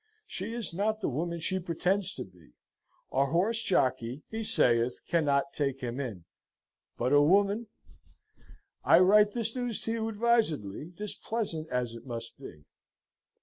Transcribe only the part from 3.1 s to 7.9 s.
A horse jockey (he saith) cannot take him in but a woman!